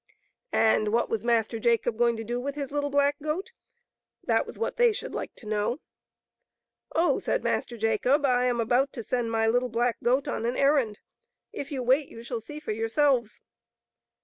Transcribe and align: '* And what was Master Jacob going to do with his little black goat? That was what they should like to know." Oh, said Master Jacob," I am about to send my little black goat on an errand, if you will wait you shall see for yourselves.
'* 0.35 0.43
And 0.51 0.87
what 0.87 1.11
was 1.11 1.23
Master 1.23 1.59
Jacob 1.59 1.95
going 1.95 2.17
to 2.17 2.23
do 2.23 2.39
with 2.39 2.55
his 2.55 2.71
little 2.71 2.89
black 2.89 3.17
goat? 3.21 3.51
That 4.23 4.47
was 4.47 4.57
what 4.57 4.77
they 4.77 4.91
should 4.93 5.13
like 5.13 5.35
to 5.35 5.45
know." 5.45 5.79
Oh, 6.95 7.19
said 7.19 7.43
Master 7.43 7.77
Jacob," 7.77 8.25
I 8.25 8.45
am 8.45 8.59
about 8.59 8.91
to 8.93 9.03
send 9.03 9.29
my 9.31 9.45
little 9.45 9.69
black 9.69 9.97
goat 10.01 10.27
on 10.27 10.47
an 10.47 10.57
errand, 10.57 10.97
if 11.53 11.71
you 11.71 11.81
will 11.81 11.87
wait 11.89 12.09
you 12.09 12.23
shall 12.23 12.39
see 12.39 12.59
for 12.59 12.71
yourselves. 12.71 13.41